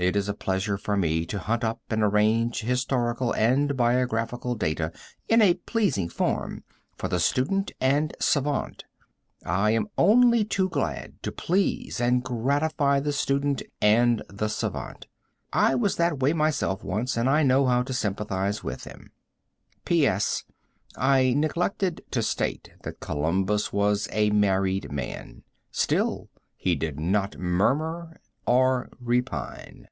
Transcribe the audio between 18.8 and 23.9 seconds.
them, P.S. I neglected to state that Columbus